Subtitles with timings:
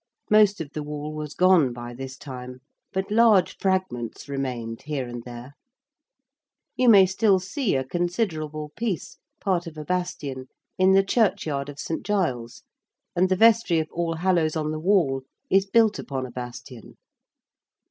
[0.31, 2.61] Most of the Wall was gone by this time
[2.91, 5.53] but large fragments remained here and there.
[6.75, 10.47] You may still see a considerable piece, part of a bastion
[10.79, 12.03] in the churchyard of St.
[12.03, 12.63] Giles,
[13.15, 16.97] and the vestry of All Hallows on the Wall is built upon a bastion.